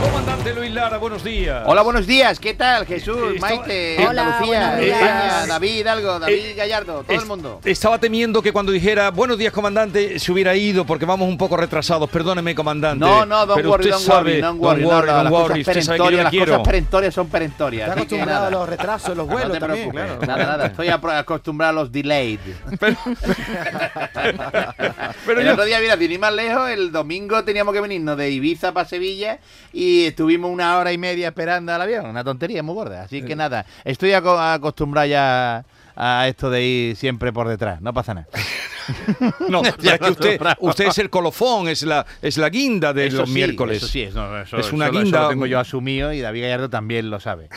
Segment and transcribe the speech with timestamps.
[0.00, 1.62] Comandante Luis Lara, buenos días.
[1.66, 2.38] Hola, buenos días.
[2.38, 2.86] ¿Qué tal?
[2.86, 4.80] Jesús, Estaba- Maite, Hola, Andalucía.
[4.80, 7.60] España, David, algo, David Eh, Gallardo, todo Es- el mundo.
[7.64, 11.56] Estaba temiendo que cuando dijera buenos días, comandante, se hubiera ido porque vamos un poco
[11.56, 12.08] retrasados.
[12.10, 13.04] Perdóneme, comandante.
[13.04, 15.22] No, no, don't pero worry, usted don't sabe, worry, don't worry, don't no, worry, no,
[15.24, 16.46] las cosas perentorias, le las quiero.
[16.52, 17.88] cosas perentorias son perentorias.
[17.88, 20.38] Está acostumbrado a los retrasos los No vuelos te también, preocupes, claro.
[20.38, 22.38] nada, nada, estoy acostumbrado a los delayed.
[25.26, 28.30] Pero el yo- otro día, mira, ir más lejos, el domingo teníamos que venirnos de
[28.30, 29.38] Ibiza para Sevilla
[29.72, 32.06] y estuvimos una hora y media esperando al avión.
[32.06, 33.02] Una tontería muy gorda.
[33.02, 35.64] Así que nada, estoy aco- acostumbrado ya
[35.96, 37.80] a esto de ir siempre por detrás.
[37.80, 38.28] No pasa nada.
[39.50, 40.10] No, Ya es que
[40.60, 43.78] usted, es el colofón, es la, es la guinda de Eso los sí, miércoles.
[43.78, 46.70] Eso sí, es, no, eso- Es una guinda- lo tengo yo asumido y David Gallardo
[46.70, 47.48] también lo sabe.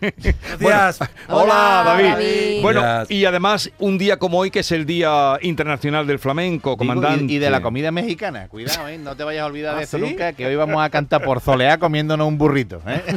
[0.00, 0.98] Buenos días.
[1.28, 2.08] Hola, Hola, David.
[2.10, 2.62] David.
[2.62, 3.10] Bueno, Gracias.
[3.10, 7.32] y además un día como hoy, que es el Día Internacional del Flamenco, Digo, comandante.
[7.32, 8.48] y, y de la comida mexicana.
[8.48, 8.98] Cuidado, ¿eh?
[8.98, 10.02] No te vayas a olvidar de ¿Ah, esto sí?
[10.02, 12.80] nunca, que hoy vamos a cantar por Zoleá comiéndonos un burrito.
[12.86, 13.02] ¿eh?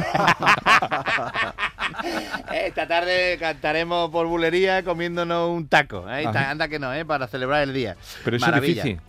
[2.52, 6.04] Esta tarde cantaremos por bulería comiéndonos un taco.
[6.10, 6.26] ¿eh?
[6.26, 7.04] Anda que no, ¿eh?
[7.04, 7.96] Para celebrar el día.
[8.24, 8.80] Pero eso Maravilla.
[8.80, 9.00] es difícil.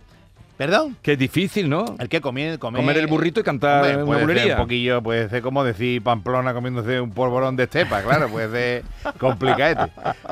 [0.62, 0.96] ¿Perdón?
[1.02, 1.96] Que es difícil, ¿no?
[1.98, 4.54] El que comer, comer, Comer el burrito y cantar Hombre, una puede ser bulería.
[4.54, 8.84] un poquillo, puede ser como decir Pamplona comiéndose un polvorón de estepa, claro, puede ser
[9.18, 9.88] complicado.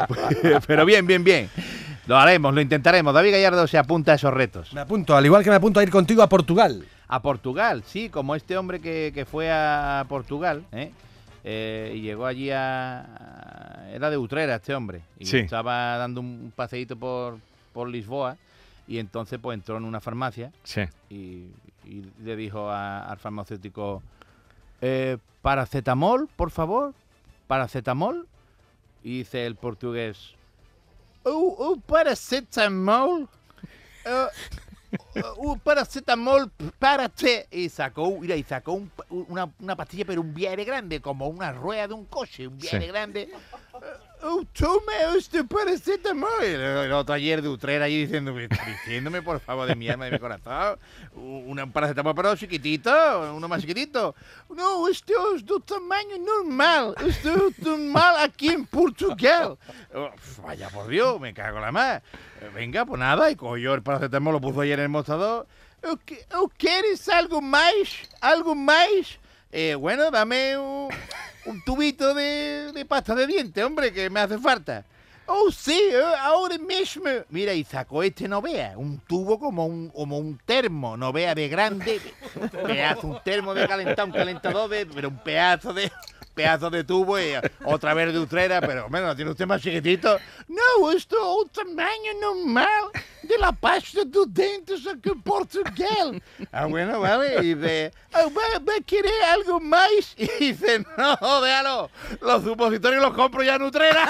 [0.69, 1.51] Pero bien, bien, bien.
[2.07, 3.13] Lo haremos, lo intentaremos.
[3.13, 4.73] David Gallardo se apunta a esos retos.
[4.73, 6.85] Me apunto, al igual que me apunto a ir contigo a Portugal.
[7.09, 10.93] A Portugal, sí, como este hombre que, que fue a Portugal, ¿eh?
[11.43, 15.01] Eh, y llegó allí a, a- Era de Utrera este hombre.
[15.19, 15.39] Y Sí.
[15.39, 17.39] estaba dando un paseíto por,
[17.73, 18.37] por Lisboa.
[18.91, 20.83] Y entonces pues entró en una farmacia Sí.
[21.09, 21.47] y,
[21.87, 24.03] y le dijo a- al farmacéutico,
[24.81, 26.93] eh, paracetamol, por favor,
[27.47, 28.27] paracetamol.
[29.05, 30.35] Y dice el portugués,
[31.23, 33.29] oh, oh, paracetamol.
[34.05, 34.27] Eh,
[35.39, 37.47] uh, paracetamol, párate.
[37.53, 41.53] Y sacó, mira, y sacó un una, una pastilla, pero un viaje grande, como una
[41.53, 42.87] rueda de un coche, un viaje Sí.
[42.89, 43.31] grande.
[44.23, 46.43] Oh, tome este paracetamol.
[46.43, 50.19] El, otro ayer de Utrera allí diciéndome, diciéndome, por favor, de mi alma, de mi
[50.19, 50.79] corazón,
[51.15, 54.15] un paracetamol, pero chiquitito, uno más chiquitito.
[54.51, 56.95] No, este es de tamaño normal.
[57.07, 59.57] Este es normal aquí en Portugal.
[59.95, 60.11] Oh,
[60.43, 62.03] vaya por Dios, me cago la más.
[62.55, 65.47] Venga, pues nada, y cogió el paracetamol, lo puso ayer en el mostrador.
[65.83, 67.73] ¿O que- o ¿Quieres algo más?
[68.21, 68.87] ¿Algo más?
[69.51, 70.89] Eh, bueno, dame un,
[71.47, 74.85] un tubito de, de pasta de dientes, hombre, que me hace falta.
[75.33, 77.05] Oh, sí, eh, ahora mismo.
[77.29, 82.01] Mira, y sacó este Novea, un tubo como un, como un termo, Novea de grande,
[82.67, 85.93] pedazo, un termo de calentar, un calentador, de, pero un pedazo de
[86.41, 87.35] pedazo de tubo y
[87.65, 90.19] otra vez de utrera, pero bueno, ¿lo tiene usted más chiquitito?
[90.49, 92.91] No, esto es un tamaño normal
[93.23, 96.23] de la pasta de dientes aquí en Portugal.
[96.51, 99.91] Ah, bueno, vale, y dice, "Ah, ¿va, va a querer algo más?
[100.17, 101.91] Y dice, no, déjalo,
[102.23, 104.09] los supositorios los compro ya en Utrera.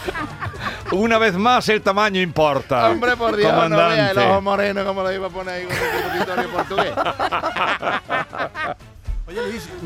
[0.92, 2.90] Una vez más, el tamaño importa.
[2.90, 6.38] Hombre, por Dios, no vea el ojo moreno como lo iba a poner ahí con
[6.38, 6.92] el portugués.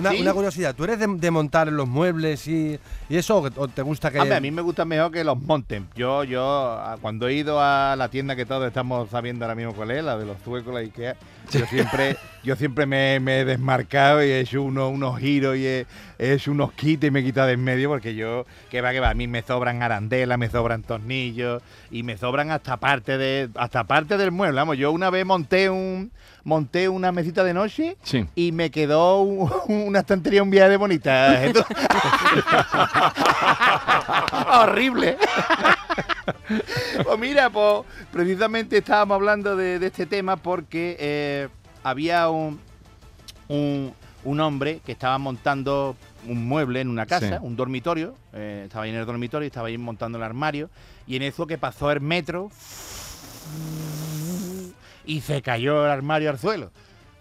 [0.09, 0.23] Una, ¿Sí?
[0.23, 0.75] una curiosidad.
[0.75, 2.79] ¿Tú eres de, de montar los muebles y,
[3.09, 4.21] y eso o o te gusta que...
[4.21, 5.89] Hombre, a mí me gusta mejor que los monten.
[5.97, 9.91] Yo, yo, cuando he ido a la tienda que todos estamos sabiendo ahora mismo cuál
[9.93, 11.17] es, la de los zuecos, la Ikea,
[11.51, 15.67] yo siempre, yo siempre me, me he desmarcado y he hecho unos, unos giros y
[15.67, 15.87] he,
[16.19, 18.93] he hecho unos quites y me he quitado de en medio porque yo, que va,
[18.93, 23.19] que va, a mí me sobran arandelas, me sobran tornillos y me sobran hasta parte
[23.19, 24.57] de, hasta parte del mueble.
[24.57, 26.11] Vamos, yo una vez monté un,
[26.45, 28.27] monté una mesita de noche Sí.
[28.35, 31.41] y me quedó un- una estantería un viaje de bonita.
[34.63, 35.17] Horrible.
[37.05, 41.49] pues mira, pues precisamente estábamos hablando de, de este tema porque eh,
[41.85, 42.59] había un,
[43.49, 43.95] un,
[44.25, 45.97] un hombre que estaba montando
[46.27, 47.43] un mueble en una casa, Sí.
[47.43, 50.71] un dormitorio, eh, estaba ahí en el dormitorio, estaba ahí montando el armario,
[51.07, 52.51] y en eso que pasó el metro
[55.05, 56.73] y se cayó el armario al suelo.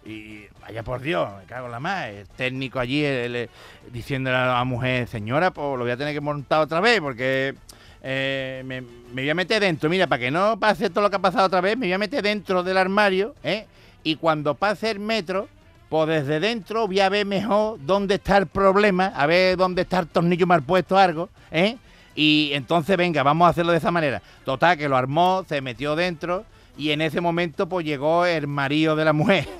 [0.06, 2.08] Y vaya por Dios, me cago en la más.
[2.08, 3.48] El técnico allí el-
[3.90, 7.54] diciéndole a la mujer, señora, pues lo voy a tener que montar otra vez porque
[8.02, 9.88] eh, me, me voy a meter dentro.
[9.88, 11.98] Mira, para que no pase todo lo que ha pasado otra vez, me voy a
[11.98, 13.66] meter dentro del armario, ¿eh?
[14.02, 15.48] Y cuando pase el metro,
[15.88, 20.00] pues desde dentro voy a ver mejor dónde está el problema, a ver dónde está
[20.00, 21.78] el tornillo mal puesto algo, ¿eh?
[22.14, 24.20] Y entonces, venga, vamos a hacerlo de esa manera.
[24.44, 26.44] Total, que lo armó, se metió dentro
[26.76, 29.46] y en ese momento pues llegó el marido de la mujer.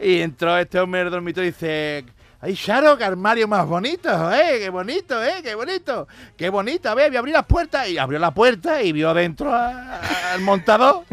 [0.00, 2.04] Y entró este hombre el dormitorio y dice,
[2.42, 4.58] Ay, Charo, qué armario más bonito, ¿eh?
[4.60, 5.42] Qué bonito, ¿eh?
[5.42, 6.08] Qué bonito.
[6.38, 6.88] Qué bonito.
[6.88, 7.86] A ver, voy a abrir las puertas.
[7.86, 11.04] Y abrió la puerta y vio adentro al montador.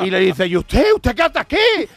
[0.00, 0.92] Y le dice, ¿y usted?
[0.94, 1.56] ¿Usted qué hace aquí?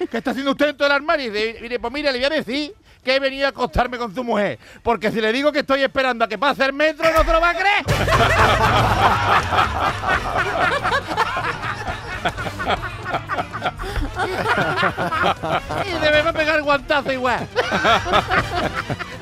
[0.10, 1.28] ¿Qué está haciendo usted dentro del armario?
[1.28, 2.74] Y dice, mire, pues mire, le voy a decir
[3.04, 4.60] que he venido a acostarme con su mujer.
[4.84, 7.42] Porque si le digo que estoy esperando a que pase el metro, no se lo
[7.42, 7.86] va a creer.
[15.86, 17.48] y debemos pegar el guantazo igual.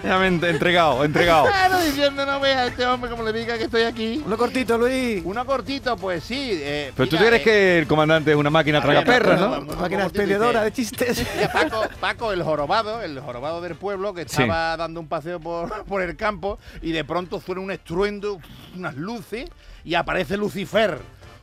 [0.03, 1.45] Ya me he entregado, entregado.
[1.49, 4.21] Claro, diciendo, no vea a este hombre como le diga que estoy aquí.
[4.25, 5.21] Uno cortito, Luis.
[5.25, 6.51] Uno cortito, pues sí.
[6.53, 9.59] eh, Pero tú crees eh, que el comandante es una máquina a ver, tragaperras, no,
[9.61, 11.25] no, Máquina expendedora de chistes.
[11.35, 14.41] Mira, Paco, Paco, el jorobado, el jorobado del pueblo, que Sí.
[14.43, 18.39] estaba dando un paseo por, por el campo y de pronto suena un estruendo,
[18.75, 19.49] unas luces
[19.83, 20.99] y aparece Lucifer.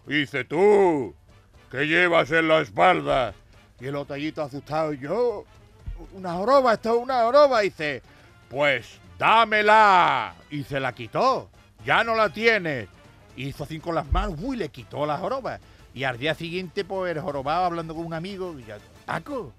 [0.08, 1.14] Y dice, tú,
[1.70, 3.34] ¿qué llevas en la espalda?
[3.80, 5.44] Y el otallito asustado, yo,
[6.14, 7.62] una joroba, esto es una joroba.
[7.64, 8.02] Y dice,
[8.48, 10.34] pues dámela.
[10.50, 11.50] Y se la quitó,
[11.84, 12.88] ya no la tiene.
[13.36, 15.58] Hizo así con las manos, uy, le quitó la joroba.
[15.94, 19.52] Y al día siguiente, pues el jorobado hablando con un amigo, y ya, Paco,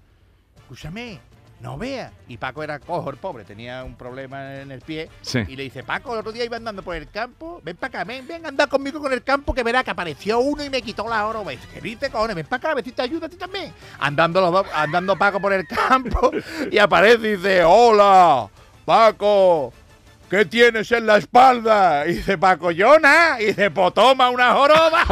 [0.56, 1.20] escúchame,
[1.60, 2.12] no vea.
[2.28, 5.08] Y Paco era cojo, el pobre, tenía un problema en el pie.
[5.22, 5.40] Sí.
[5.48, 8.04] Y le dice, Paco, el otro día iba andando por el campo, ven para acá,
[8.04, 11.08] ven, ven, anda conmigo con el campo, que verá que apareció uno y me quitó
[11.08, 11.42] la oro.
[11.50, 12.36] Y dice, ¿qué dices, cojones?
[12.36, 13.72] Ven para acá, a ver si te ayuda a ti también.
[13.98, 16.30] Andando los dos, andando Paco por el campo,
[16.70, 18.48] y aparece y dice, hola,
[18.88, 19.72] Paco.
[20.30, 22.06] ¿Qué tienes en la espalda?
[22.06, 22.70] Y dice Paco.
[22.70, 22.82] Y
[23.44, 25.04] dice, pues toma una joroba.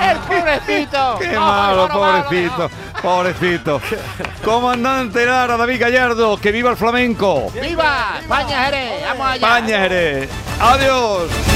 [0.10, 1.18] el pobrecito.
[1.20, 2.70] Qué malo, pobrecito,
[3.02, 3.82] pobrecito.
[4.42, 7.52] Comandante Lara, David Gallardo, que viva el flamenco.
[7.60, 8.14] ¡Viva!
[8.22, 9.34] España Jerez, vamos allá.
[9.34, 10.30] España, Jerez.
[10.58, 11.55] Adiós.